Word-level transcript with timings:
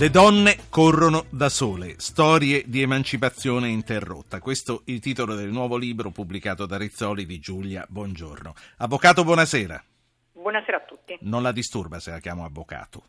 Le 0.00 0.08
donne 0.08 0.56
corrono 0.70 1.26
da 1.28 1.50
sole, 1.50 1.96
storie 1.98 2.62
di 2.64 2.80
emancipazione 2.80 3.68
interrotta. 3.68 4.40
Questo 4.40 4.80
è 4.86 4.92
il 4.92 4.98
titolo 4.98 5.34
del 5.34 5.50
nuovo 5.50 5.76
libro 5.76 6.08
pubblicato 6.08 6.64
da 6.64 6.78
Rizzoli 6.78 7.26
di 7.26 7.38
Giulia 7.38 7.84
Buongiorno. 7.86 8.54
Avvocato, 8.78 9.24
buonasera. 9.24 9.84
Buonasera 10.32 10.78
a 10.78 10.80
tutti. 10.80 11.18
Non 11.20 11.42
la 11.42 11.52
disturba 11.52 12.00
se 12.00 12.12
la 12.12 12.18
chiamo 12.18 12.46
avvocato? 12.46 13.02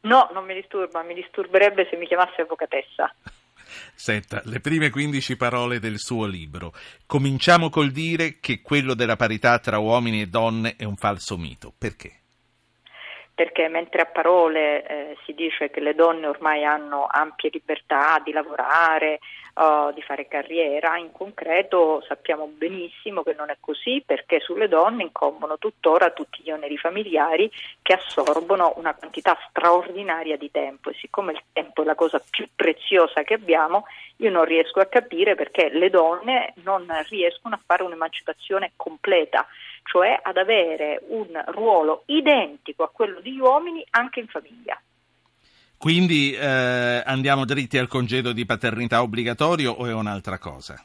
No, 0.00 0.28
non 0.32 0.44
mi 0.46 0.54
disturba, 0.54 1.04
mi 1.04 1.14
disturberebbe 1.14 1.86
se 1.88 1.96
mi 1.96 2.08
chiamasse 2.08 2.42
avvocatessa. 2.42 3.14
Senta, 3.94 4.42
le 4.46 4.58
prime 4.58 4.90
15 4.90 5.36
parole 5.36 5.78
del 5.78 6.00
suo 6.00 6.26
libro. 6.26 6.72
Cominciamo 7.06 7.70
col 7.70 7.92
dire 7.92 8.40
che 8.40 8.62
quello 8.62 8.94
della 8.94 9.14
parità 9.14 9.60
tra 9.60 9.78
uomini 9.78 10.22
e 10.22 10.26
donne 10.26 10.74
è 10.74 10.82
un 10.82 10.96
falso 10.96 11.38
mito. 11.38 11.72
Perché? 11.78 12.19
Perché 13.40 13.68
mentre 13.68 14.02
a 14.02 14.04
parole 14.04 14.86
eh, 14.86 15.16
si 15.24 15.32
dice 15.32 15.70
che 15.70 15.80
le 15.80 15.94
donne 15.94 16.26
ormai 16.26 16.62
hanno 16.62 17.06
ampie 17.10 17.48
libertà 17.50 18.20
di 18.22 18.32
lavorare, 18.32 19.20
uh, 19.54 19.92
di 19.92 20.02
fare 20.02 20.28
carriera, 20.28 20.96
in 20.96 21.12
concreto 21.12 22.02
sappiamo 22.06 22.46
benissimo 22.46 23.22
che 23.22 23.34
non 23.34 23.50
è 23.50 23.56
così 23.60 24.02
perché 24.04 24.40
sulle 24.40 24.68
donne 24.68 25.04
incombono 25.04 25.58
tuttora 25.58 26.10
tutti 26.10 26.42
gli 26.42 26.50
oneri 26.50 26.76
familiari 26.76 27.50
che 27.82 27.94
assorbono 27.94 28.74
una 28.76 28.94
quantità 28.94 29.36
straordinaria 29.48 30.36
di 30.36 30.50
tempo 30.50 30.90
e 30.90 30.94
siccome 30.94 31.32
il 31.32 31.42
tempo 31.52 31.82
è 31.82 31.84
la 31.84 31.94
cosa 31.94 32.22
più 32.28 32.48
preziosa 32.54 33.22
che 33.22 33.34
abbiamo, 33.34 33.86
io 34.16 34.30
non 34.30 34.44
riesco 34.44 34.80
a 34.80 34.86
capire 34.86 35.34
perché 35.34 35.70
le 35.70 35.90
donne 35.90 36.54
non 36.62 36.86
riescono 37.08 37.54
a 37.54 37.60
fare 37.64 37.82
un'emancipazione 37.82 38.72
completa 38.76 39.46
cioè 39.84 40.18
ad 40.22 40.36
avere 40.36 41.02
un 41.08 41.42
ruolo 41.46 42.02
identico 42.06 42.82
a 42.82 42.90
quello 42.90 43.20
degli 43.20 43.38
uomini 43.40 43.84
anche 43.90 44.20
in 44.20 44.28
famiglia. 44.28 44.80
Quindi 45.80 46.34
eh, 46.34 47.02
andiamo 47.06 47.46
dritti 47.46 47.78
al 47.78 47.88
congedo 47.88 48.32
di 48.32 48.44
paternità 48.44 49.00
obbligatorio 49.00 49.72
o 49.72 49.86
è 49.86 49.94
un'altra 49.94 50.36
cosa? 50.36 50.78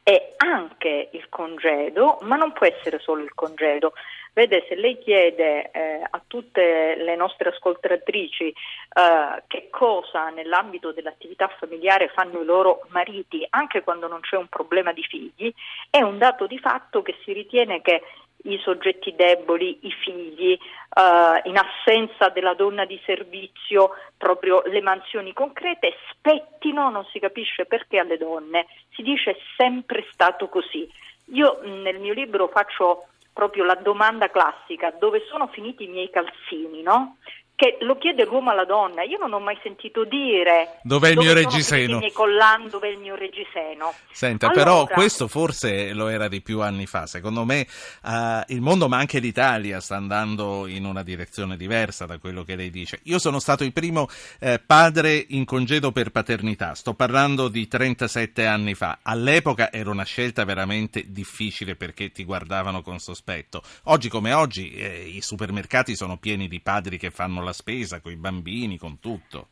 È 0.00 0.34
anche 0.36 1.08
il 1.14 1.28
congedo, 1.28 2.20
ma 2.22 2.36
non 2.36 2.52
può 2.52 2.64
essere 2.64 3.00
solo 3.00 3.24
il 3.24 3.34
congedo. 3.34 3.94
Vede, 4.34 4.64
se 4.68 4.76
lei 4.76 5.00
chiede 5.00 5.72
eh, 5.72 6.00
a 6.08 6.22
tutte 6.24 6.94
le 6.94 7.16
nostre 7.16 7.48
ascoltatrici 7.48 8.44
eh, 8.46 9.42
che 9.48 9.68
cosa 9.68 10.28
nell'ambito 10.28 10.92
dell'attività 10.92 11.48
familiare 11.58 12.06
fanno 12.14 12.40
i 12.40 12.44
loro 12.44 12.86
mariti, 12.90 13.44
anche 13.50 13.82
quando 13.82 14.06
non 14.06 14.20
c'è 14.20 14.36
un 14.36 14.46
problema 14.46 14.92
di 14.92 15.02
figli, 15.02 15.52
è 15.90 16.02
un 16.02 16.18
dato 16.18 16.46
di 16.46 16.60
fatto 16.60 17.02
che 17.02 17.16
si 17.24 17.32
ritiene 17.32 17.82
che 17.82 18.02
i 18.44 18.58
soggetti 18.62 19.14
deboli, 19.14 19.78
i 19.82 19.90
figli, 19.90 20.52
eh, 20.52 21.40
in 21.44 21.56
assenza 21.56 22.28
della 22.28 22.54
donna 22.54 22.84
di 22.84 23.00
servizio, 23.04 23.90
proprio 24.16 24.62
le 24.66 24.80
mansioni 24.80 25.32
concrete, 25.32 25.94
spettino, 26.10 26.90
non 26.90 27.04
si 27.12 27.18
capisce 27.18 27.64
perché, 27.66 27.98
alle 27.98 28.16
donne. 28.16 28.66
Si 28.90 29.02
dice 29.02 29.36
sempre 29.56 30.06
stato 30.12 30.48
così. 30.48 30.88
Io 31.32 31.60
nel 31.62 31.98
mio 31.98 32.14
libro 32.14 32.48
faccio 32.48 33.06
proprio 33.32 33.64
la 33.64 33.76
domanda 33.76 34.30
classica, 34.30 34.90
dove 34.98 35.24
sono 35.28 35.46
finiti 35.46 35.84
i 35.84 35.88
miei 35.88 36.10
calzini, 36.10 36.82
no? 36.82 37.17
Che 37.58 37.76
lo 37.80 37.98
chiede 37.98 38.24
l'uomo 38.24 38.50
alla 38.50 38.64
donna. 38.64 39.02
Io 39.02 39.18
non 39.18 39.32
ho 39.32 39.40
mai 39.40 39.58
sentito 39.64 40.04
dire 40.04 40.78
dov'è 40.84 41.08
il 41.08 41.14
dove 41.16 41.26
mio 41.26 41.34
reggiseno. 41.34 42.00
Collan, 42.12 42.68
dov'è 42.68 42.86
il 42.86 42.98
mio 42.98 43.16
reggiseno. 43.16 43.92
Senta, 44.12 44.46
allora, 44.46 44.62
però 44.62 44.86
questo 44.86 45.26
forse 45.26 45.92
lo 45.92 46.06
era 46.06 46.28
di 46.28 46.40
più 46.40 46.60
anni 46.60 46.86
fa. 46.86 47.08
Secondo 47.08 47.44
me 47.44 47.66
uh, 48.04 48.42
il 48.52 48.60
mondo, 48.60 48.86
ma 48.86 48.98
anche 48.98 49.18
l'Italia, 49.18 49.80
sta 49.80 49.96
andando 49.96 50.68
in 50.68 50.84
una 50.84 51.02
direzione 51.02 51.56
diversa 51.56 52.06
da 52.06 52.18
quello 52.18 52.44
che 52.44 52.54
lei 52.54 52.70
dice. 52.70 53.00
Io 53.04 53.18
sono 53.18 53.40
stato 53.40 53.64
il 53.64 53.72
primo 53.72 54.06
eh, 54.38 54.60
padre 54.64 55.24
in 55.30 55.44
congedo 55.44 55.90
per 55.90 56.10
paternità. 56.10 56.76
Sto 56.76 56.94
parlando 56.94 57.48
di 57.48 57.66
37 57.66 58.46
anni 58.46 58.74
fa. 58.74 59.00
All'epoca 59.02 59.72
era 59.72 59.90
una 59.90 60.04
scelta 60.04 60.44
veramente 60.44 61.06
difficile 61.08 61.74
perché 61.74 62.12
ti 62.12 62.22
guardavano 62.22 62.82
con 62.82 63.00
sospetto. 63.00 63.62
Oggi 63.86 64.08
come 64.08 64.32
oggi 64.32 64.70
eh, 64.70 65.08
i 65.08 65.22
supermercati 65.22 65.96
sono 65.96 66.18
pieni 66.18 66.46
di 66.46 66.60
padri 66.60 66.98
che 66.98 67.10
fanno 67.10 67.46
la 67.47 67.47
la 67.48 67.52
spesa, 67.52 68.00
con 68.00 68.12
i 68.12 68.16
bambini, 68.16 68.78
con 68.78 68.98
tutto. 69.00 69.48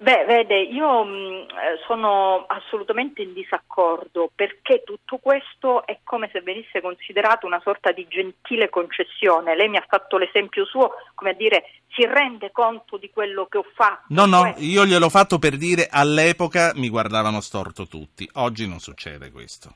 Beh, 0.00 0.26
vede, 0.26 0.60
io 0.60 1.02
mh, 1.02 1.10
mm, 1.10 1.42
sono 1.84 2.46
assolutamente 2.46 3.20
in 3.20 3.32
disaccordo 3.32 4.30
perché 4.32 4.84
tutto 4.84 5.18
questo 5.18 5.84
è 5.86 5.98
come 6.04 6.30
se 6.32 6.40
venisse 6.40 6.80
considerato 6.80 7.46
una 7.46 7.60
sorta 7.64 7.90
di 7.90 8.06
gentile 8.08 8.68
concessione. 8.68 9.56
Lei 9.56 9.68
mi 9.68 9.76
ha 9.76 9.84
fatto 9.88 10.16
l'esempio 10.16 10.64
suo, 10.66 10.92
come 11.16 11.30
a 11.30 11.34
dire, 11.34 11.64
si 11.88 12.06
rende 12.06 12.52
conto 12.52 12.96
di 12.96 13.10
quello 13.10 13.46
che 13.46 13.58
ho 13.58 13.66
fatto. 13.74 14.04
No, 14.10 14.26
no, 14.26 14.42
cioè... 14.42 14.54
io 14.58 14.86
gliel'ho 14.86 15.08
fatto 15.08 15.40
per 15.40 15.56
dire 15.56 15.88
all'epoca 15.90 16.70
mi 16.76 16.88
guardavano 16.88 17.40
storto 17.40 17.88
tutti. 17.88 18.28
Oggi 18.34 18.68
non 18.68 18.78
succede 18.78 19.32
questo. 19.32 19.74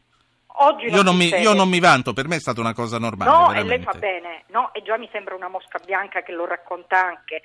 Oggi 0.54 0.86
non 0.86 0.98
io, 0.98 1.02
non 1.02 1.16
mi, 1.16 1.28
io, 1.30 1.52
non 1.52 1.68
mi, 1.68 1.80
vanto, 1.80 2.12
per 2.12 2.28
me 2.28 2.36
è 2.36 2.40
stata 2.40 2.60
una 2.60 2.74
cosa 2.74 2.98
normale. 2.98 3.28
No, 3.28 3.48
veramente. 3.48 3.74
e 3.74 3.76
lei 3.76 3.84
fa 3.84 3.98
bene, 3.98 4.44
no, 4.50 4.72
e 4.72 4.82
già 4.82 4.96
mi 4.98 5.08
sembra 5.10 5.34
una 5.34 5.48
mosca 5.48 5.80
bianca 5.84 6.22
che 6.22 6.30
lo 6.30 6.46
racconta 6.46 7.04
anche. 7.04 7.42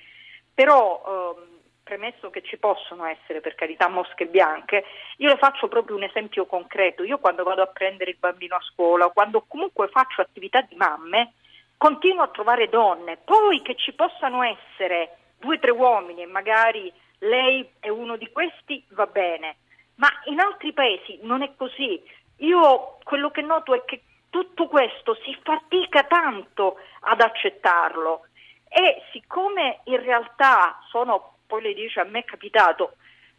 Però 0.58 1.36
ehm, 1.36 1.60
premesso 1.84 2.30
che 2.30 2.42
ci 2.42 2.58
possono 2.58 3.04
essere 3.04 3.40
per 3.40 3.54
carità 3.54 3.86
mosche 3.86 4.26
bianche, 4.26 4.84
io 5.18 5.28
le 5.28 5.36
faccio 5.36 5.68
proprio 5.68 5.94
un 5.94 6.02
esempio 6.02 6.46
concreto. 6.46 7.04
Io 7.04 7.18
quando 7.18 7.44
vado 7.44 7.62
a 7.62 7.68
prendere 7.68 8.10
il 8.10 8.16
bambino 8.18 8.56
a 8.56 8.60
scuola, 8.62 9.06
quando 9.10 9.44
comunque 9.46 9.86
faccio 9.86 10.20
attività 10.20 10.60
di 10.62 10.74
mamme, 10.74 11.34
continuo 11.76 12.24
a 12.24 12.28
trovare 12.30 12.68
donne. 12.68 13.18
Poi 13.18 13.62
che 13.62 13.76
ci 13.76 13.92
possano 13.92 14.42
essere 14.42 15.18
due 15.38 15.54
o 15.54 15.58
tre 15.60 15.70
uomini 15.70 16.22
e 16.22 16.26
magari 16.26 16.92
lei 17.18 17.74
è 17.78 17.88
uno 17.88 18.16
di 18.16 18.28
questi, 18.32 18.84
va 18.88 19.06
bene. 19.06 19.58
Ma 19.94 20.08
in 20.24 20.40
altri 20.40 20.72
paesi 20.72 21.20
non 21.22 21.42
è 21.42 21.52
così. 21.56 22.02
Io 22.38 22.98
quello 23.04 23.30
che 23.30 23.42
noto 23.42 23.74
è 23.74 23.84
che 23.84 24.02
tutto 24.28 24.66
questo 24.66 25.14
si 25.22 25.38
fatica 25.40 26.02
tanto 26.02 26.78
ad 27.02 27.20
accettarlo 27.20 28.24
e 28.68 29.02
siccome 29.12 29.80
in 29.84 30.02
realtà 30.02 30.78
sono, 30.88 31.36
poi 31.46 31.62
lei 31.62 31.74
dice 31.74 32.00
a 32.00 32.04
me 32.04 32.20
è 32.20 32.24
capitato, 32.24 32.94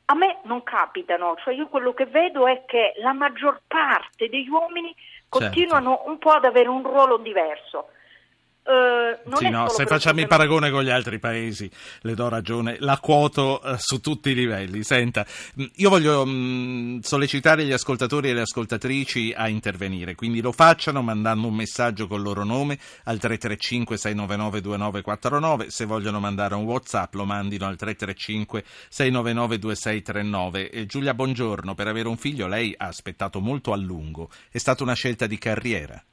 a 0.05 0.15
me 0.15 0.39
non 0.43 0.63
capitano, 0.63 1.35
cioè 1.43 1.53
io 1.53 1.67
quello 1.67 1.93
che 1.93 2.05
vedo 2.05 2.47
è 2.47 2.65
che 2.65 2.93
la 2.97 3.13
maggior 3.13 3.61
parte 3.67 4.27
degli 4.27 4.49
uomini 4.49 4.93
certo. 4.95 5.27
continuano 5.29 5.95
certo. 5.95 6.09
un 6.09 6.17
po' 6.17 6.31
ad 6.31 6.45
avere 6.45 6.67
un 6.67 6.83
ruolo 6.83 7.17
diverso. 7.17 7.89
Uh, 8.69 9.35
sì, 9.35 9.49
no, 9.49 9.67
se 9.67 9.87
facciamo 9.87 10.19
il 10.19 10.27
paragone 10.27 10.69
con 10.69 10.83
gli 10.83 10.91
altri 10.91 11.17
paesi, 11.17 11.67
le 12.01 12.13
do 12.13 12.29
ragione, 12.29 12.77
la 12.81 12.99
quoto 12.99 13.59
uh, 13.63 13.75
su 13.79 13.99
tutti 13.99 14.29
i 14.29 14.35
livelli. 14.35 14.83
Senta, 14.83 15.25
mm, 15.59 15.65
io 15.77 15.89
voglio 15.89 16.23
mh, 16.23 16.29
mm, 16.29 16.99
sollecitare 16.99 17.65
gli 17.65 17.71
ascoltatori 17.71 18.29
e 18.29 18.33
le 18.33 18.41
ascoltatrici 18.41 19.33
a 19.35 19.47
intervenire, 19.47 20.13
quindi 20.13 20.39
lo 20.39 20.51
facciano 20.51 21.01
mandando 21.01 21.47
un 21.47 21.55
messaggio 21.55 22.05
col 22.05 22.21
loro 22.21 22.43
nome 22.43 22.77
al 23.05 23.17
335 23.17 23.97
699 23.97 24.61
2949, 24.61 25.71
se 25.71 25.85
vogliono 25.85 26.19
mandare 26.19 26.53
un 26.53 26.65
WhatsApp 26.65 27.15
lo 27.15 27.25
mandino 27.25 27.65
al 27.65 27.75
335 27.75 28.63
699 28.87 29.57
2639. 29.57 30.69
E 30.69 30.85
Giulia, 30.85 31.15
buongiorno, 31.15 31.73
per 31.73 31.87
avere 31.87 32.07
un 32.07 32.17
figlio 32.17 32.45
lei 32.45 32.75
ha 32.77 32.85
aspettato 32.85 33.39
molto 33.39 33.73
a 33.73 33.77
lungo, 33.77 34.29
è 34.51 34.59
stata 34.59 34.83
una 34.83 34.93
scelta 34.93 35.25
di 35.25 35.39
carriera. 35.39 36.03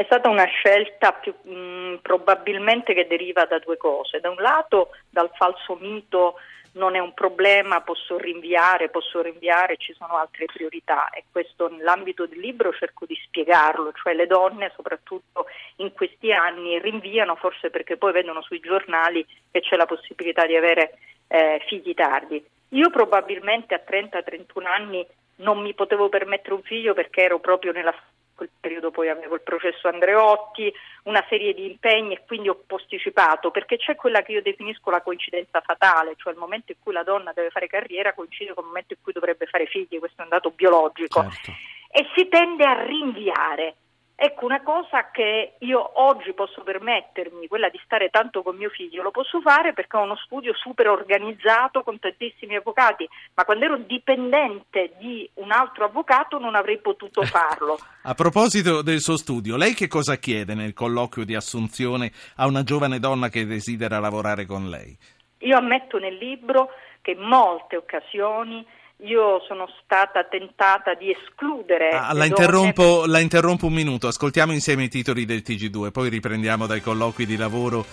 È 0.00 0.04
stata 0.04 0.30
una 0.30 0.46
scelta 0.46 1.12
più, 1.12 1.34
mh, 1.42 1.98
probabilmente 2.00 2.94
che 2.94 3.06
deriva 3.06 3.44
da 3.44 3.58
due 3.58 3.76
cose. 3.76 4.18
Da 4.18 4.30
un 4.30 4.40
lato 4.40 4.92
dal 5.10 5.30
falso 5.34 5.76
mito 5.78 6.36
non 6.72 6.94
è 6.94 6.98
un 7.00 7.12
problema, 7.12 7.82
posso 7.82 8.16
rinviare, 8.16 8.88
posso 8.88 9.20
rinviare, 9.20 9.76
ci 9.76 9.92
sono 9.92 10.16
altre 10.16 10.46
priorità 10.46 11.10
e 11.10 11.24
questo 11.30 11.68
nell'ambito 11.68 12.24
del 12.24 12.38
libro 12.38 12.72
cerco 12.72 13.04
di 13.04 13.14
spiegarlo, 13.26 13.92
cioè 13.92 14.14
le 14.14 14.26
donne 14.26 14.72
soprattutto 14.74 15.44
in 15.76 15.92
questi 15.92 16.32
anni 16.32 16.78
rinviano 16.78 17.34
forse 17.34 17.68
perché 17.68 17.98
poi 17.98 18.12
vedono 18.12 18.40
sui 18.40 18.60
giornali 18.60 19.22
che 19.50 19.60
c'è 19.60 19.76
la 19.76 19.84
possibilità 19.84 20.46
di 20.46 20.56
avere 20.56 20.96
eh, 21.28 21.62
figli 21.66 21.92
tardi. 21.92 22.42
Io 22.70 22.88
probabilmente 22.88 23.74
a 23.74 23.82
30-31 23.86 24.64
anni 24.64 25.06
non 25.40 25.60
mi 25.60 25.74
potevo 25.74 26.08
permettere 26.08 26.54
un 26.54 26.62
figlio 26.62 26.94
perché 26.94 27.20
ero 27.20 27.38
proprio 27.38 27.72
nella 27.72 27.94
quel 28.40 28.50
periodo 28.58 28.90
poi 28.90 29.10
avevo 29.10 29.34
il 29.34 29.42
processo 29.42 29.86
Andreotti, 29.86 30.72
una 31.04 31.22
serie 31.28 31.52
di 31.52 31.66
impegni 31.66 32.14
e 32.14 32.22
quindi 32.26 32.48
ho 32.48 32.62
posticipato 32.66 33.50
perché 33.50 33.76
c'è 33.76 33.96
quella 33.96 34.22
che 34.22 34.32
io 34.32 34.40
definisco 34.40 34.88
la 34.88 35.02
coincidenza 35.02 35.60
fatale, 35.60 36.14
cioè 36.16 36.32
il 36.32 36.38
momento 36.38 36.72
in 36.72 36.78
cui 36.82 36.94
la 36.94 37.02
donna 37.02 37.32
deve 37.34 37.50
fare 37.50 37.66
carriera 37.66 38.14
coincide 38.14 38.54
con 38.54 38.64
il 38.64 38.68
momento 38.70 38.94
in 38.94 39.00
cui 39.02 39.12
dovrebbe 39.12 39.44
fare 39.44 39.66
figli, 39.66 39.98
questo 39.98 40.22
è 40.22 40.24
un 40.24 40.30
dato 40.30 40.50
biologico 40.52 41.20
certo. 41.20 41.52
e 41.90 42.06
si 42.14 42.28
tende 42.28 42.64
a 42.64 42.82
rinviare. 42.82 43.74
Ecco, 44.22 44.44
una 44.44 44.60
cosa 44.62 45.10
che 45.10 45.54
io 45.60 45.92
oggi 45.98 46.34
posso 46.34 46.62
permettermi, 46.62 47.46
quella 47.48 47.70
di 47.70 47.80
stare 47.82 48.10
tanto 48.10 48.42
con 48.42 48.54
mio 48.54 48.68
figlio, 48.68 49.02
lo 49.02 49.10
posso 49.10 49.40
fare 49.40 49.72
perché 49.72 49.96
ho 49.96 50.02
uno 50.02 50.16
studio 50.16 50.52
super 50.54 50.88
organizzato 50.88 51.82
con 51.82 51.98
tantissimi 51.98 52.54
avvocati, 52.54 53.08
ma 53.32 53.46
quando 53.46 53.64
ero 53.64 53.78
dipendente 53.78 54.92
di 54.98 55.26
un 55.36 55.52
altro 55.52 55.86
avvocato 55.86 56.38
non 56.38 56.54
avrei 56.54 56.80
potuto 56.80 57.22
farlo. 57.24 57.78
A 58.02 58.12
proposito 58.12 58.82
del 58.82 59.00
suo 59.00 59.16
studio, 59.16 59.56
lei 59.56 59.72
che 59.72 59.88
cosa 59.88 60.16
chiede 60.16 60.52
nel 60.52 60.74
colloquio 60.74 61.24
di 61.24 61.34
assunzione 61.34 62.12
a 62.36 62.46
una 62.46 62.62
giovane 62.62 62.98
donna 62.98 63.30
che 63.30 63.46
desidera 63.46 64.00
lavorare 64.00 64.44
con 64.44 64.68
lei? 64.68 64.94
Io 65.38 65.56
ammetto 65.56 65.96
nel 65.96 66.16
libro 66.16 66.72
che 67.00 67.12
in 67.12 67.22
molte 67.22 67.76
occasioni 67.76 68.66
io 69.02 69.42
sono 69.46 69.68
stata 69.82 70.24
tentata 70.24 70.94
di 70.94 71.10
escludere. 71.10 71.90
Ah, 71.90 72.12
la, 72.12 72.24
interrompo, 72.24 73.04
la, 73.06 73.20
interrompo, 73.20 73.66
un 73.66 73.72
minuto, 73.72 74.08
ascoltiamo 74.08 74.52
insieme 74.52 74.84
i 74.84 74.88
titoli 74.88 75.24
del 75.24 75.42
TG2, 75.44 75.90
poi 75.90 76.08
riprendiamo 76.08 76.66
dai 76.66 76.80
colloqui 76.80 77.26
di 77.26 77.36
lavoro 77.36 77.84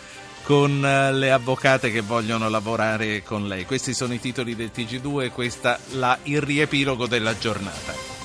con 0.43 0.83
eh, 0.83 1.11
le 1.11 1.31
avvocate 1.31 1.91
che 1.91 2.01
vogliono 2.01 2.49
lavorare 2.49 3.23
con 3.23 3.47
lei. 3.47 3.65
Questi 3.65 3.93
sono 3.93 4.13
i 4.13 4.19
titoli 4.19 4.55
del 4.55 4.71
TG2 4.73 5.23
e 5.23 5.29
questa 5.29 5.77
la, 5.91 6.17
il 6.23 6.41
riepilogo 6.41 7.05
della 7.05 7.37
giornata. 7.37 8.15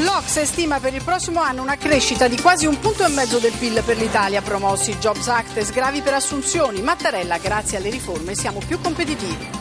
L'Ox 0.00 0.42
stima 0.42 0.78
per 0.78 0.92
il 0.92 1.02
prossimo 1.02 1.40
anno 1.40 1.62
una 1.62 1.76
crescita 1.76 2.28
di 2.28 2.38
quasi 2.38 2.66
un 2.66 2.78
punto 2.78 3.04
e 3.06 3.08
mezzo 3.08 3.38
del 3.38 3.54
PIL 3.58 3.82
per 3.82 3.96
l'Italia, 3.96 4.42
promossi 4.42 4.98
Jobs 4.98 5.26
Act 5.28 5.56
e 5.56 5.64
sgravi 5.64 6.02
per 6.02 6.12
assunzioni. 6.12 6.82
Mattarella, 6.82 7.38
grazie 7.38 7.78
alle 7.78 7.88
riforme 7.88 8.34
siamo 8.34 8.60
più 8.66 8.78
competitivi. 8.78 9.55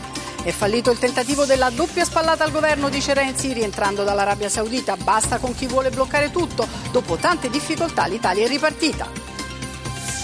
È 0.46 0.52
fallito 0.52 0.92
il 0.92 1.00
tentativo 1.00 1.46
della 1.46 1.72
doppia 1.72 2.06
spallata 2.06 2.44
al 2.44 2.52
governo, 2.52 2.90
dice 2.90 3.16
Renzi, 3.16 3.52
rientrando 3.52 4.04
dall'Arabia 4.04 4.48
Saudita. 4.48 4.96
Basta 4.96 5.40
con 5.40 5.56
chi 5.56 5.66
vuole 5.66 5.90
bloccare 5.90 6.30
tutto. 6.30 6.68
Dopo 6.92 7.16
tante 7.16 7.50
difficoltà 7.50 8.06
l'Italia 8.06 8.46
è 8.46 8.48
ripartita. 8.48 9.10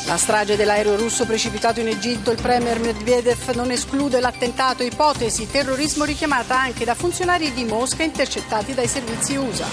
La 0.05 0.17
strage 0.17 0.55
dell'aereo 0.55 0.95
russo 0.95 1.25
precipitato 1.25 1.79
in 1.79 1.87
Egitto, 1.87 2.29
il 2.29 2.39
premier 2.39 2.79
Medvedev 2.79 3.49
non 3.55 3.71
esclude 3.71 4.19
l'attentato, 4.19 4.83
ipotesi 4.83 5.49
terrorismo 5.49 6.03
richiamata 6.03 6.55
anche 6.59 6.85
da 6.85 6.93
funzionari 6.93 7.51
di 7.51 7.63
Mosca 7.63 8.03
intercettati 8.03 8.75
dai 8.75 8.87
servizi 8.87 9.37
USA. 9.37 9.65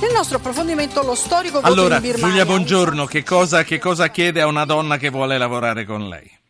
Nel 0.00 0.10
nostro 0.12 0.38
approfondimento 0.38 1.02
lo 1.02 1.14
storico 1.14 1.60
voto 1.60 1.72
allora. 1.72 2.00
Giulia, 2.00 2.44
buongiorno. 2.44 3.04
Che 3.04 3.22
cosa, 3.22 3.62
che 3.62 3.78
cosa 3.78 4.08
chiede 4.08 4.40
a 4.40 4.48
una 4.48 4.64
donna 4.64 4.96
che 4.96 5.10
vuole 5.10 5.38
lavorare 5.38 5.84
con 5.84 6.08
lei? 6.08 6.41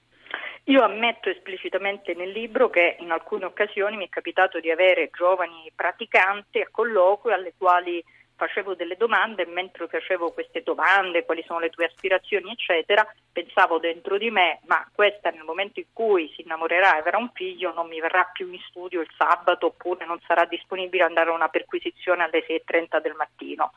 Io 0.66 0.82
ammetto 0.82 1.28
esplicitamente 1.28 2.14
nel 2.14 2.30
libro 2.30 2.70
che 2.70 2.96
in 3.00 3.10
alcune 3.10 3.46
occasioni 3.46 3.96
mi 3.96 4.06
è 4.06 4.08
capitato 4.08 4.60
di 4.60 4.70
avere 4.70 5.10
giovani 5.12 5.70
praticanti 5.74 6.60
a 6.60 6.68
colloquio 6.70 7.34
alle 7.34 7.52
quali 7.58 8.02
facevo 8.36 8.74
delle 8.74 8.96
domande 8.96 9.42
e 9.42 9.46
mentre 9.46 9.88
facevo 9.88 10.32
queste 10.32 10.62
domande, 10.62 11.24
quali 11.24 11.42
sono 11.46 11.58
le 11.58 11.70
tue 11.70 11.86
aspirazioni, 11.86 12.52
eccetera, 12.52 13.06
pensavo 13.32 13.78
dentro 13.78 14.18
di 14.18 14.30
me, 14.30 14.60
ma 14.66 14.88
questa 14.94 15.30
nel 15.30 15.42
momento 15.42 15.80
in 15.80 15.86
cui 15.92 16.32
si 16.34 16.42
innamorerà 16.42 16.94
e 16.94 16.98
avrà 16.98 17.18
un 17.18 17.30
figlio 17.32 17.72
non 17.72 17.88
mi 17.88 18.00
verrà 18.00 18.30
più 18.32 18.50
in 18.50 18.60
studio 18.68 19.00
il 19.00 19.10
sabato 19.16 19.66
oppure 19.66 20.04
non 20.06 20.20
sarà 20.26 20.44
disponibile 20.44 21.02
andare 21.02 21.30
a 21.30 21.34
una 21.34 21.48
perquisizione 21.48 22.22
alle 22.22 22.44
6.30 22.46 23.00
del 23.00 23.14
mattino. 23.14 23.72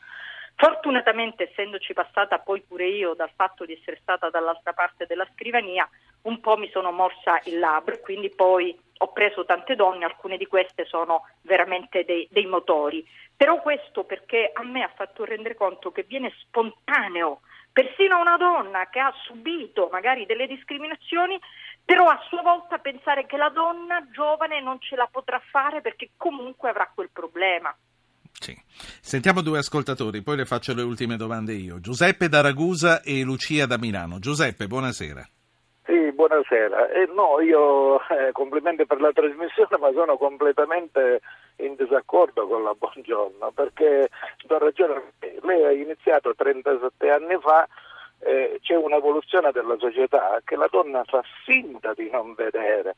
Fortunatamente, 0.58 1.50
essendoci 1.50 1.94
passata 1.94 2.40
poi 2.40 2.62
pure 2.62 2.88
io 2.88 3.14
dal 3.14 3.32
fatto 3.36 3.66
di 3.66 3.74
essere 3.74 4.00
stata 4.02 4.30
dall'altra 4.30 4.72
parte 4.72 5.06
della 5.06 5.28
scrivania, 5.34 5.88
un 6.24 6.40
po' 6.40 6.56
mi 6.56 6.70
sono 6.70 6.92
morsa 6.92 7.42
il 7.44 7.60
labbro 7.60 8.00
quindi 8.00 8.30
poi 8.30 8.78
ho 9.00 9.12
preso 9.12 9.44
tante 9.44 9.76
donne, 9.76 10.06
alcune 10.06 10.38
di 10.38 10.48
queste 10.48 10.86
sono 10.86 11.28
veramente 11.42 12.06
dei, 12.06 12.28
dei 12.32 12.46
motori. 12.46 13.06
Però 13.36 13.62
questo 13.62 14.06
perché 14.06 14.50
a 14.54 14.64
me 14.64 14.84
ha 14.84 14.92
fatto 14.96 15.26
rendere 15.26 15.56
conto 15.56 15.92
che 15.92 16.04
viene 16.04 16.32
spontaneo, 16.40 17.42
persino 17.74 18.22
una 18.22 18.38
donna 18.38 18.88
che 18.90 19.00
ha 19.00 19.14
subito 19.26 19.90
magari 19.92 20.26
delle 20.26 20.48
discriminazioni, 20.48 21.38
però 21.84 22.08
a 22.08 22.24
sua 22.30 22.42
volta 22.42 22.78
pensare 22.78 23.26
che 23.26 23.36
la 23.36 23.50
donna 23.50 24.08
giovane 24.12 24.62
non 24.62 24.80
ce 24.80 24.96
la 24.96 25.10
potrà 25.12 25.42
fare 25.52 25.82
perché 25.82 26.12
comunque 26.16 26.70
avrà 26.70 26.90
quel 26.96 27.10
problema. 27.12 27.76
Sì. 28.46 28.56
Sentiamo 29.02 29.42
due 29.42 29.58
ascoltatori, 29.58 30.22
poi 30.22 30.36
le 30.36 30.46
faccio 30.46 30.76
le 30.76 30.84
ultime 30.84 31.16
domande 31.16 31.54
io. 31.54 31.80
Giuseppe 31.80 32.30
da 32.30 32.42
Ragusa 32.42 33.02
e 33.02 33.24
Lucia 33.24 33.66
da 33.66 33.80
Milano. 33.80 34.20
Giuseppe, 34.20 34.68
buonasera. 34.68 35.28
Sì, 35.84 36.12
buonasera. 36.12 36.92
Eh, 36.92 37.10
no, 37.12 37.42
io 37.42 37.98
eh, 38.08 38.32
complimenti 38.34 38.86
per 38.86 39.02
la 39.02 39.12
trasmissione, 39.12 39.78
ma 39.80 39.90
sono 39.94 40.16
completamente 40.18 41.22
in 41.56 41.74
disaccordo 41.76 42.46
con 42.46 42.62
la 42.62 42.76
Buongiorno, 42.78 43.52
perché 43.56 44.10
do 44.46 44.60
ragione, 44.60 45.14
lei 45.42 45.64
ha 45.66 45.72
iniziato 45.72 46.36
37 46.36 47.10
anni 47.10 47.40
fa, 47.42 47.68
eh, 48.20 48.60
c'è 48.62 48.76
un'evoluzione 48.76 49.50
della 49.54 49.76
società 49.80 50.40
che 50.46 50.56
la 50.56 50.68
donna 50.70 51.04
fa 51.06 51.24
finta 51.44 51.94
di 51.96 52.12
non 52.12 52.36
vedere, 52.36 52.96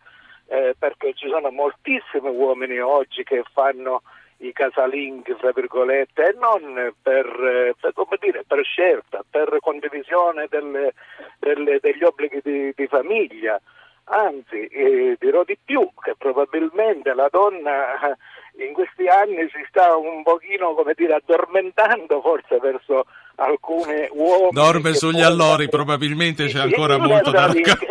eh, 0.48 0.76
perché 0.78 1.14
ci 1.14 1.30
sono 1.30 1.50
moltissimi 1.52 2.28
uomini 2.28 2.80
oggi 2.80 3.24
che 3.24 3.44
fanno 3.54 4.02
i 4.40 4.54
casalinghi, 4.54 5.34
fra 5.40 5.52
virgolette, 5.52 6.30
e 6.30 6.36
non 6.38 6.94
per, 7.02 7.76
per, 7.80 7.94
dire, 8.20 8.44
per 8.46 8.64
scelta, 8.64 9.24
per 9.30 9.58
condivisione 9.62 10.48
delle, 10.50 10.94
delle, 11.40 11.80
degli 11.80 12.04
obblighi 12.04 12.42
di, 12.44 12.74
di 12.76 12.88
famiglia. 12.88 13.60
Anzi, 14.10 14.68
eh, 14.68 15.18
dirò 15.20 15.44
di 15.44 15.58
più, 15.64 15.90
che 16.02 16.16
probabilmente 16.18 17.14
la 17.14 17.28
donna 17.30 18.12
eh, 18.12 18.66
in 18.66 18.74
questi 18.74 19.08
anni 19.08 19.50
si 19.50 19.66
sta 19.68 19.98
un 19.98 20.24
pochino, 20.24 20.74
come 20.74 20.94
dire, 20.96 21.16
addormentando 21.16 22.22
forse 22.22 22.58
verso 22.60 23.06
alcune 23.38 24.10
uomini. 24.14 24.50
Dorme 24.52 24.94
sugli 24.94 25.22
allori, 25.22 25.68
probabilmente 25.70 26.48
c'è 26.48 26.60
ancora 26.60 26.98
molto 26.98 27.32
da 27.32 27.48
raccontare. 27.48 27.88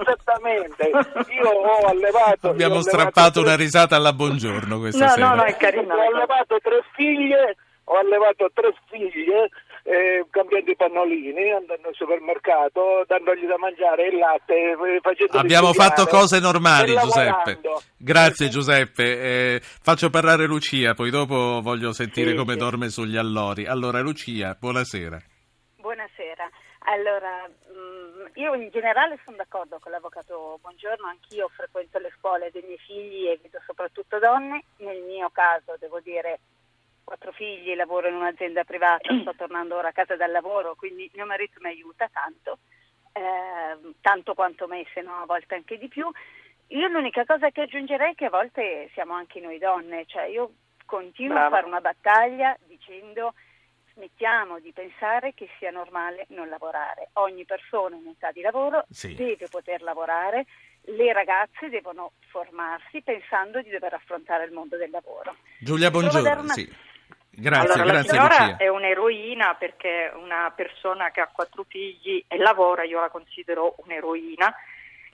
Esattamente, 0.00 0.88
io 0.88 1.48
ho 1.48 1.86
allevato... 1.86 2.50
Abbiamo 2.50 2.76
ho 2.76 2.80
strappato 2.82 3.38
allevato 3.38 3.40
una 3.40 3.56
risata 3.56 3.96
alla 3.96 4.12
buongiorno 4.12 4.78
questa 4.78 5.04
no, 5.04 5.10
sera. 5.10 5.28
No, 5.28 5.34
no, 5.36 5.44
è 5.44 5.56
carino. 5.56 5.94
Ho 5.94 6.14
allevato 6.14 6.58
tre 6.62 6.82
figlie, 6.94 7.56
ho 7.84 7.98
allevato 7.98 8.50
tre 8.52 8.74
figlie 8.88 9.48
eh, 9.86 10.26
cambiando 10.30 10.68
i 10.68 10.76
pannolini, 10.76 11.52
andando 11.52 11.86
al 11.86 11.94
supermercato, 11.94 13.04
dandogli 13.06 13.46
da 13.46 13.56
mangiare 13.56 14.08
il 14.08 14.18
latte, 14.18 14.54
eh, 14.54 14.98
facendo 15.00 15.38
Abbiamo 15.38 15.72
fatto 15.72 16.06
cose 16.06 16.40
normali, 16.40 16.96
Giuseppe. 16.96 17.60
Grazie 17.96 18.48
Giuseppe. 18.48 19.04
Eh, 19.04 19.60
faccio 19.62 20.10
parlare 20.10 20.46
Lucia, 20.46 20.94
poi 20.94 21.10
dopo 21.10 21.60
voglio 21.62 21.92
sentire 21.92 22.30
sì, 22.30 22.36
come 22.36 22.54
sì. 22.54 22.58
dorme 22.58 22.88
sugli 22.88 23.16
allori. 23.16 23.66
Allora 23.66 24.00
Lucia, 24.00 24.56
buonasera. 24.58 25.22
Buonasera. 25.76 26.50
Allora, 26.88 27.46
mm, 27.46 28.26
io 28.34 28.54
in 28.54 28.68
generale 28.70 29.18
sono 29.24 29.36
d'accordo 29.36 29.78
con 29.80 29.92
l'avvocato 29.92 30.58
Buongiorno, 30.62 31.06
anch'io 31.06 31.48
frequento 31.54 31.98
le 31.98 32.12
scuole 32.18 32.50
dei 32.52 32.62
miei 32.62 32.78
figli 32.78 33.28
e 33.28 33.38
vedo 33.40 33.60
soprattutto 33.64 34.18
donne. 34.18 34.64
Nel 34.78 35.02
mio 35.02 35.30
caso 35.32 35.76
devo 35.78 36.00
dire 36.00 36.40
quattro 37.06 37.30
figli, 37.30 37.76
lavoro 37.76 38.08
in 38.08 38.16
un'azienda 38.16 38.64
privata, 38.64 39.16
sto 39.20 39.32
tornando 39.38 39.76
ora 39.76 39.88
a 39.88 39.92
casa 39.92 40.16
dal 40.16 40.32
lavoro, 40.32 40.74
quindi 40.74 41.08
mio 41.14 41.24
marito 41.24 41.60
mi 41.60 41.68
aiuta 41.68 42.10
tanto, 42.12 42.58
eh, 43.12 43.94
tanto 44.00 44.34
quanto 44.34 44.66
me, 44.66 44.84
se 44.92 45.02
no 45.02 45.22
a 45.22 45.24
volte 45.24 45.54
anche 45.54 45.78
di 45.78 45.86
più. 45.86 46.10
Io 46.70 46.88
l'unica 46.88 47.24
cosa 47.24 47.50
che 47.50 47.62
aggiungerei 47.62 48.10
è 48.10 48.14
che 48.16 48.24
a 48.24 48.30
volte 48.30 48.90
siamo 48.92 49.14
anche 49.14 49.38
noi 49.38 49.58
donne, 49.58 50.04
cioè 50.06 50.24
io 50.24 50.50
continuo 50.84 51.34
Brava. 51.34 51.46
a 51.46 51.50
fare 51.50 51.66
una 51.66 51.80
battaglia 51.80 52.56
dicendo 52.66 53.34
smettiamo 53.94 54.58
di 54.58 54.72
pensare 54.72 55.32
che 55.32 55.48
sia 55.58 55.70
normale 55.70 56.26
non 56.30 56.48
lavorare. 56.48 57.10
Ogni 57.14 57.44
persona 57.44 57.94
in 57.94 58.08
età 58.08 58.32
di 58.32 58.40
lavoro 58.40 58.84
sì. 58.90 59.14
deve 59.14 59.46
poter 59.48 59.80
lavorare, 59.82 60.44
le 60.82 61.12
ragazze 61.12 61.68
devono 61.68 62.12
formarsi 62.30 63.00
pensando 63.02 63.62
di 63.62 63.70
dover 63.70 63.94
affrontare 63.94 64.44
il 64.44 64.52
mondo 64.52 64.76
del 64.76 64.90
lavoro. 64.90 65.36
Giulia 65.60 65.90
Buongiorno, 65.90 66.42
una... 66.42 66.52
sì. 66.52 66.68
Grazie, 67.38 67.82
allora, 67.82 67.92
grazie 67.92 68.18
la 68.18 68.28
signora 68.28 68.44
Lucia. 68.46 68.56
è 68.56 68.68
un'eroina 68.68 69.54
perché 69.56 70.10
una 70.14 70.50
persona 70.56 71.10
che 71.10 71.20
ha 71.20 71.28
quattro 71.30 71.64
figli 71.68 72.24
e 72.26 72.38
lavora, 72.38 72.82
io 72.84 72.98
la 72.98 73.10
considero 73.10 73.74
un'eroina. 73.78 74.54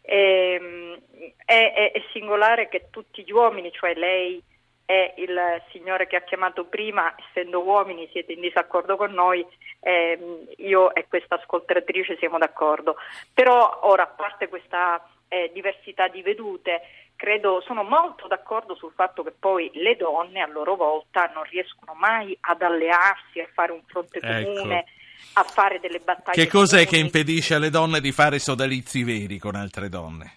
E, 0.01 0.59
ehm, 0.61 1.01
è, 1.45 1.91
è, 1.93 2.03
singolare 2.13 2.69
che 2.69 2.89
tutti 2.91 3.25
gli 3.25 3.33
uomini, 3.33 3.73
cioè 3.73 3.95
lei 3.95 4.41
e 4.85 5.15
il 5.17 5.63
signore 5.71 6.07
che 6.07 6.17
ha 6.17 6.23
chiamato 6.23 6.65
prima, 6.65 7.15
essendo 7.17 7.63
uomini 7.63 8.09
siete 8.13 8.33
in 8.33 8.41
disaccordo 8.41 8.97
con 8.97 9.13
noi, 9.13 9.45
eh, 9.81 10.47
io 10.59 10.95
e 10.95 11.07
questa 11.09 11.37
ascoltatrice 11.37 12.17
siamo 12.19 12.39
d'accordo. 12.39 12.97
Però 13.33 13.81
ora, 13.83 14.05
a 14.05 14.15
parte 14.15 14.49
questa 14.49 15.03
eh, 15.33 15.51
diversità 15.55 16.09
di 16.09 16.21
vedute, 16.21 16.83
credo, 17.17 17.63
sono 17.65 17.83
molto 17.83 18.27
d'accordo 18.27 18.75
sul 18.75 18.93
fatto 18.95 19.23
che 19.23 19.33
poi 19.33 19.71
le 19.73 19.97
donne 19.97 20.43
a 20.43 20.47
loro 20.47 20.77
volta 20.77 21.31
non 21.33 21.45
riescono 21.45 21.95
mai 21.95 22.37
ad 22.43 22.61
allearsi, 22.61 23.41
a 23.41 23.49
fare 23.55 23.73
un 23.73 23.81
fronte 23.87 24.19
ecco. 24.21 24.53
comune. 24.53 24.79
Ecco. 24.81 24.91
A 25.35 25.45
fare 25.45 25.79
delle 25.81 26.01
battaglie. 26.01 26.43
Che 26.43 26.51
cos'è 26.51 26.85
comuni. 26.85 26.91
che 26.91 26.97
impedisce 26.99 27.55
alle 27.55 27.71
donne 27.71 28.01
di 28.01 28.13
fare 28.13 28.39
sodalizi 28.39 29.05
veri 29.05 29.39
con 29.39 29.55
altre 29.55 29.89
donne? 29.89 30.35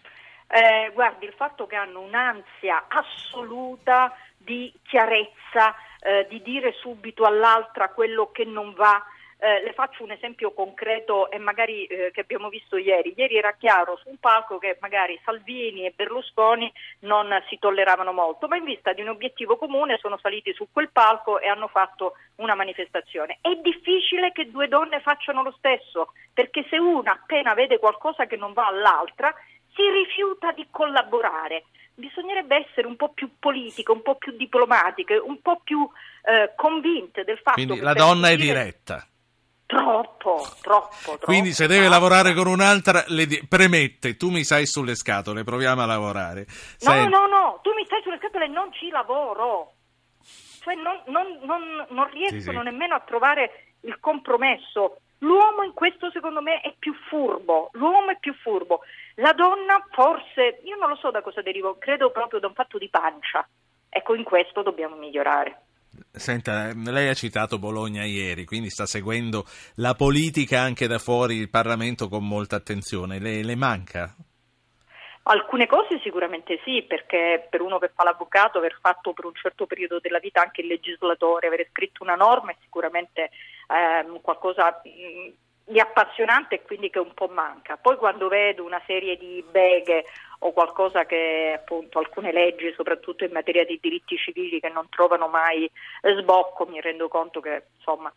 Eh, 0.48 0.92
guardi, 0.94 1.26
il 1.26 1.34
fatto 1.36 1.66
che 1.66 1.76
hanno 1.76 2.00
un'ansia 2.02 2.86
assoluta 2.88 4.16
di 4.38 4.72
chiarezza, 4.84 5.76
eh, 6.00 6.28
di 6.30 6.42
dire 6.42 6.72
subito 6.80 7.26
all'altra 7.26 7.90
quello 7.90 8.30
che 8.32 8.46
non 8.46 8.74
va, 8.74 9.04
Eh, 9.46 9.62
le 9.62 9.74
faccio 9.74 10.04
un 10.04 10.10
esempio 10.10 10.54
concreto 10.54 11.30
e 11.30 11.38
magari 11.38 11.86
eh, 11.86 12.10
che 12.12 12.22
abbiamo 12.22 12.50
visto 12.50 12.78
ieri. 12.78 13.14
Ieri 13.16 13.38
era 13.38 13.54
chiaro 13.54 13.96
su 13.98 14.10
un 14.10 14.18
palco 14.18 14.58
che 14.58 14.80
magari 14.82 15.22
Salvini 15.24 15.86
e 15.86 15.94
Berlusconi 15.96 16.74
non 17.02 17.30
si 17.48 17.60
tolleravano 17.60 18.12
molto, 18.12 18.48
ma 18.48 18.56
in 18.56 18.64
vista 18.64 18.92
di 18.94 19.02
un 19.02 19.10
obiettivo 19.10 19.56
comune 19.56 20.00
sono 20.00 20.18
saliti 20.18 20.52
su 20.54 20.70
quel 20.72 20.90
palco 20.92 21.40
e 21.40 21.48
hanno 21.48 21.68
fatto 21.68 22.14
una 22.38 22.56
manifestazione. 22.56 23.38
È 23.40 23.54
difficile 23.62 24.32
che 24.32 24.50
due 24.50 24.68
donne 24.68 25.00
facciano 25.02 25.44
lo 25.44 25.54
stesso, 25.60 26.14
perché 26.34 26.66
se 26.68 26.80
una 26.80 27.12
appena 27.12 27.54
vede 27.54 27.78
qualcosa 27.78 28.26
che 28.26 28.38
non 28.38 28.52
va 28.52 28.66
all'altra, 28.66 29.32
si 29.76 29.88
rifiuta 29.92 30.54
di 30.54 30.66
collaborare 30.72 31.66
bisognerebbe 31.94 32.66
essere 32.68 32.88
un 32.88 32.96
po' 32.96 33.10
più 33.14 33.30
politiche, 33.40 33.92
un 33.92 34.02
po' 34.02 34.16
più 34.16 34.36
diplomatiche, 34.36 35.16
un 35.16 35.40
po' 35.40 35.62
più 35.64 35.88
eh, 36.24 36.52
convinte 36.56 37.24
del 37.24 37.38
fatto 37.38 37.54
Quindi 37.54 37.76
che... 37.76 37.82
la 37.82 37.94
donna 37.94 38.30
è 38.30 38.36
diretta. 38.36 39.08
Troppo, 39.68 40.46
troppo, 40.62 40.96
troppo. 41.02 41.26
Quindi 41.26 41.52
se 41.52 41.66
deve 41.66 41.88
lavorare 41.88 42.34
con 42.36 42.46
un'altra, 42.46 43.04
le 43.08 43.26
di- 43.26 43.46
premette, 43.48 44.16
tu 44.16 44.30
mi 44.30 44.44
sai 44.44 44.68
sulle 44.68 44.94
scatole, 44.94 45.44
proviamo 45.44 45.82
a 45.82 45.86
lavorare. 45.88 46.46
No, 46.82 47.08
no, 47.08 47.26
no, 47.26 47.60
tu 47.64 47.72
mi 47.74 47.84
stai 47.86 48.02
sulle 48.04 48.20
scatole 48.20 48.46
e 48.46 48.50
non 48.50 48.72
ci 48.74 48.90
lavoro. 48.90 49.74
Cioè 50.62 50.76
non, 50.76 51.02
non, 51.08 51.40
non, 51.44 51.86
non 51.90 52.10
riescono 52.12 52.62
sì, 52.62 52.66
sì. 52.66 52.72
nemmeno 52.72 52.96
a 52.96 53.00
trovare 53.00 53.74
il 53.82 53.98
compromesso. 54.00 54.98
L'uomo 55.20 55.64
in 55.64 55.74
questo 55.74 56.12
secondo 56.12 56.42
me 56.42 56.62
è 56.62 56.74
più 56.78 56.94
furbo, 57.10 57.70
l'uomo 57.74 58.10
è 58.10 58.18
più 58.20 58.34
furbo. 58.36 58.82
La 59.16 59.34
donna 59.34 59.84
forse, 59.92 60.60
io 60.64 60.76
non 60.76 60.90
lo 60.90 60.96
so 60.96 61.10
da 61.10 61.22
cosa 61.22 61.42
derivo, 61.42 61.78
credo 61.80 62.12
proprio 62.12 62.40
da 62.40 62.48
un 62.48 62.54
fatto 62.54 62.78
di 62.78 62.90
pancia. 62.90 63.48
Ecco, 63.90 64.14
in 64.14 64.24
questo 64.24 64.62
dobbiamo 64.62 64.96
migliorare. 64.96 65.65
Senta, 66.18 66.72
lei 66.74 67.10
ha 67.10 67.14
citato 67.14 67.60
Bologna 67.60 68.04
ieri, 68.04 68.46
quindi 68.46 68.70
sta 68.70 68.86
seguendo 68.86 69.46
la 69.76 69.94
politica 69.96 70.62
anche 70.62 70.88
da 70.88 70.98
fuori 70.98 71.36
il 71.36 71.50
Parlamento 71.50 72.08
con 72.08 72.28
molta 72.28 72.56
attenzione. 72.56 73.20
Le, 73.20 73.44
le 73.44 73.56
manca? 73.56 74.16
Alcune 75.28 75.66
cose 75.66 76.00
sicuramente 76.04 76.60
sì, 76.64 76.84
perché 76.84 77.48
per 77.50 77.62
uno 77.62 77.80
che 77.80 77.92
fa 77.94 78.04
l'avvocato, 78.04 78.60
aver 78.60 78.78
fatto 78.80 79.12
per 79.14 79.26
un 79.26 79.34
certo 79.34 79.66
periodo 79.66 80.00
della 80.00 80.20
vita 80.20 80.42
anche 80.42 80.62
il 80.62 80.68
legislatore, 80.68 81.48
aver 81.48 81.68
scritto 81.72 82.04
una 82.04 82.16
norma 82.16 82.52
è 82.52 82.56
sicuramente 82.62 83.32
ehm, 83.68 84.22
qualcosa 84.22 84.82
mh, 84.84 85.72
di 85.72 85.80
appassionante 85.80 86.56
e 86.56 86.62
quindi 86.62 86.92
che 86.92 87.00
un 87.00 87.14
po' 87.16 87.28
manca. 87.28 87.76
Poi 87.78 87.98
quando 87.98 88.28
vedo 88.28 88.64
una 88.64 88.82
serie 88.86 89.18
di 89.18 89.44
beghe 89.50 90.06
o 90.46 90.52
qualcosa 90.54 91.06
che 91.06 91.54
appunto 91.56 91.98
alcune 91.98 92.32
leggi, 92.32 92.72
soprattutto 92.76 93.24
in 93.24 93.32
materia 93.32 93.66
di 93.66 93.80
diritti 93.82 94.16
civili, 94.16 94.60
che 94.60 94.70
non 94.70 94.88
trovano 94.90 95.28
mai 95.28 95.70
sbocco, 96.02 96.68
mi 96.68 96.80
rendo 96.80 97.08
conto 97.08 97.40
che 97.40 97.64
insomma 97.78 98.14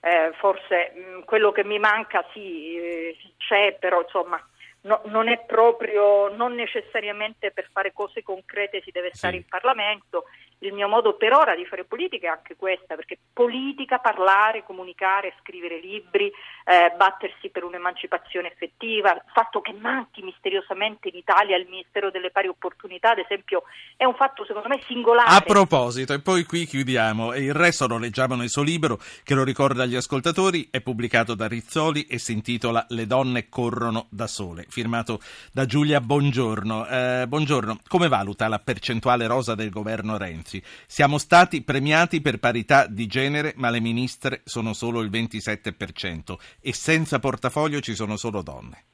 eh, 0.00 0.32
forse 0.38 0.92
mh, 0.94 1.24
quello 1.24 1.52
che 1.52 1.64
mi 1.64 1.78
manca 1.78 2.24
sì 2.32 2.76
eh, 2.76 3.16
c'è, 3.38 3.76
però 3.80 4.02
insomma 4.02 4.38
no, 4.82 5.00
non 5.06 5.28
è 5.28 5.38
proprio, 5.46 6.28
non 6.28 6.54
necessariamente 6.54 7.50
per 7.50 7.68
fare 7.72 7.94
cose 7.94 8.22
concrete 8.22 8.82
si 8.82 8.90
deve 8.90 9.10
stare 9.14 9.34
sì. 9.34 9.38
in 9.38 9.48
Parlamento 9.48 10.24
il 10.60 10.72
mio 10.72 10.88
modo 10.88 11.16
per 11.16 11.32
ora 11.32 11.54
di 11.54 11.64
fare 11.64 11.84
politica 11.84 12.26
è 12.26 12.30
anche 12.30 12.56
questa, 12.56 12.94
perché 12.94 13.18
politica, 13.32 13.98
parlare, 13.98 14.64
comunicare, 14.64 15.34
scrivere 15.40 15.80
libri, 15.80 16.26
eh, 16.26 16.94
battersi 16.96 17.48
per 17.48 17.64
un'emancipazione 17.64 18.52
effettiva, 18.52 19.12
il 19.12 19.22
fatto 19.32 19.60
che 19.60 19.72
manchi 19.72 20.22
misteriosamente 20.22 21.08
in 21.08 21.16
Italia 21.16 21.56
il 21.56 21.66
Ministero 21.68 22.10
delle 22.10 22.30
Pari 22.30 22.48
Opportunità, 22.48 23.12
ad 23.12 23.18
esempio, 23.18 23.62
è 23.96 24.04
un 24.04 24.14
fatto 24.14 24.44
secondo 24.44 24.68
me 24.68 24.80
singolare. 24.86 25.34
A 25.34 25.40
proposito, 25.40 26.12
e 26.12 26.20
poi 26.20 26.44
qui 26.44 26.66
chiudiamo, 26.66 27.34
il 27.34 27.54
resto 27.54 27.86
lo 27.86 27.98
leggiamo 27.98 28.34
nel 28.34 28.50
suo 28.50 28.62
libro, 28.62 28.98
che 29.24 29.34
lo 29.34 29.44
ricorda 29.44 29.84
agli 29.84 29.96
ascoltatori, 29.96 30.68
è 30.70 30.80
pubblicato 30.82 31.34
da 31.34 31.48
Rizzoli 31.48 32.02
e 32.02 32.18
si 32.18 32.32
intitola 32.32 32.84
Le 32.90 33.06
donne 33.06 33.48
corrono 33.48 34.08
da 34.10 34.26
sole, 34.26 34.66
firmato 34.68 35.20
da 35.52 35.64
Giulia 35.64 36.00
Bongiorno. 36.00 36.86
Eh, 36.86 37.24
buongiorno, 37.26 37.78
come 37.88 38.08
valuta 38.08 38.46
la 38.48 38.58
percentuale 38.58 39.26
rosa 39.26 39.54
del 39.54 39.70
governo 39.70 40.18
Renzi? 40.18 40.49
Renzi. 40.50 40.62
Siamo 40.86 41.18
stati 41.18 41.62
premiati 41.62 42.20
per 42.20 42.38
parità 42.38 42.86
di 42.86 43.06
genere, 43.06 43.52
ma 43.56 43.70
le 43.70 43.80
ministre 43.80 44.40
sono 44.44 44.72
solo 44.72 45.00
il 45.00 45.10
27% 45.10 46.34
e 46.60 46.72
senza 46.72 47.20
portafoglio 47.20 47.80
ci 47.80 47.94
sono 47.94 48.16
solo 48.16 48.42
donne. 48.42 48.84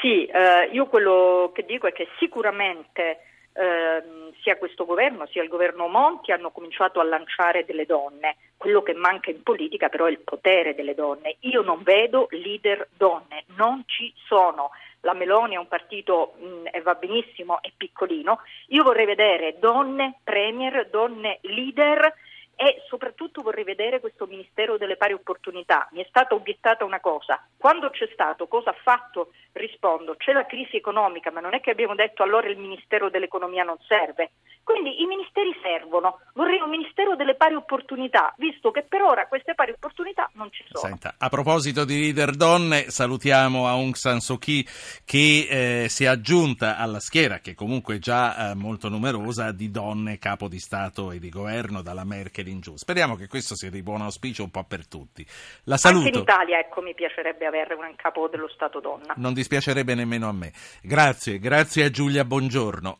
Sì, 0.00 0.26
eh, 0.26 0.70
io 0.72 0.86
quello 0.86 1.52
che 1.54 1.64
dico 1.64 1.86
è 1.86 1.92
che 1.92 2.08
sicuramente 2.18 3.27
eh, 3.58 4.32
sia 4.40 4.56
questo 4.56 4.84
governo 4.84 5.26
sia 5.26 5.42
il 5.42 5.48
governo 5.48 5.88
Monti 5.88 6.30
hanno 6.30 6.50
cominciato 6.50 7.00
a 7.00 7.04
lanciare 7.04 7.64
delle 7.64 7.86
donne. 7.86 8.36
Quello 8.56 8.82
che 8.82 8.94
manca 8.94 9.30
in 9.30 9.42
politica 9.42 9.88
però 9.88 10.06
è 10.06 10.10
il 10.10 10.20
potere 10.20 10.74
delle 10.74 10.94
donne. 10.94 11.36
Io 11.40 11.62
non 11.62 11.82
vedo 11.82 12.28
leader 12.30 12.88
donne, 12.96 13.44
non 13.56 13.82
ci 13.86 14.12
sono 14.26 14.70
la 15.02 15.14
Meloni 15.14 15.54
è 15.54 15.58
un 15.58 15.68
partito 15.68 16.34
mm, 16.42 16.66
e 16.72 16.80
va 16.82 16.94
benissimo, 16.94 17.62
è 17.62 17.70
piccolino, 17.76 18.40
io 18.68 18.82
vorrei 18.82 19.06
vedere 19.06 19.56
donne 19.58 20.18
premier, 20.24 20.88
donne 20.88 21.38
leader 21.42 22.12
e 22.60 22.82
soprattutto 22.88 23.40
vorrei 23.40 23.62
vedere 23.62 24.00
questo 24.00 24.26
Ministero 24.26 24.76
delle 24.76 24.96
pari 24.96 25.12
opportunità. 25.12 25.88
Mi 25.92 26.02
è 26.02 26.06
stata 26.08 26.34
obiettata 26.34 26.84
una 26.84 26.98
cosa, 26.98 27.40
quando 27.56 27.88
c'è 27.90 28.08
stato, 28.12 28.48
cosa 28.48 28.70
ha 28.70 28.76
fatto? 28.82 29.30
Rispondo, 29.52 30.16
c'è 30.16 30.32
la 30.32 30.44
crisi 30.44 30.76
economica, 30.76 31.30
ma 31.30 31.38
non 31.38 31.54
è 31.54 31.60
che 31.60 31.70
abbiamo 31.70 31.94
detto 31.94 32.24
allora 32.24 32.48
il 32.48 32.58
Ministero 32.58 33.10
dell'Economia 33.10 33.62
non 33.62 33.76
serve. 33.86 34.32
Quindi 34.64 35.00
i 35.00 35.06
ministeri 35.06 35.56
servono, 35.62 36.18
vorrei 36.34 36.60
un 36.60 36.68
Ministero 36.68 37.16
delle 37.16 37.36
pari 37.36 37.54
opportunità, 37.54 38.34
visto 38.36 38.70
che 38.70 38.82
per 38.82 39.02
ora 39.02 39.26
queste 39.26 39.54
pari 39.54 39.70
opportunità 39.70 40.28
non 40.34 40.50
ci 40.50 40.62
sono. 40.68 40.84
Senta, 40.84 41.14
a 41.16 41.28
proposito 41.28 41.84
di 41.84 41.98
leader 42.00 42.32
donne, 42.32 42.90
salutiamo 42.90 43.66
Aung 43.66 43.94
San 43.94 44.20
Suu 44.20 44.36
Kyi 44.36 44.66
che 45.06 45.84
eh, 45.84 45.88
si 45.88 46.04
è 46.04 46.08
aggiunta 46.08 46.76
alla 46.76 47.00
schiera, 47.00 47.38
che 47.38 47.54
comunque 47.54 47.94
è 47.94 47.98
già 47.98 48.50
eh, 48.50 48.54
molto 48.54 48.90
numerosa, 48.90 49.52
di 49.52 49.70
donne 49.70 50.18
capo 50.18 50.48
di 50.48 50.58
Stato 50.58 51.12
e 51.12 51.18
di 51.18 51.30
governo, 51.30 51.80
dalla 51.80 52.04
Merkel 52.04 52.47
in 52.48 52.60
giù. 52.60 52.76
Speriamo 52.76 53.16
che 53.16 53.26
questo 53.28 53.54
sia 53.54 53.70
di 53.70 53.82
buon 53.82 54.02
auspicio 54.02 54.42
un 54.42 54.50
po' 54.50 54.64
per 54.64 54.86
tutti. 54.86 55.26
La 55.64 55.76
saluto. 55.76 56.06
Anche 56.06 56.16
in 56.16 56.22
Italia, 56.22 56.58
ecco, 56.58 56.80
mi 56.80 56.94
piacerebbe 56.94 57.46
avere 57.46 57.74
un 57.74 57.94
capo 57.96 58.28
dello 58.28 58.48
Stato 58.48 58.80
donna. 58.80 59.14
Non 59.16 59.34
dispiacerebbe 59.34 59.94
nemmeno 59.94 60.28
a 60.28 60.32
me. 60.32 60.52
Grazie, 60.82 61.38
grazie 61.38 61.84
a 61.84 61.90
Giulia, 61.90 62.24
buongiorno. 62.24 62.96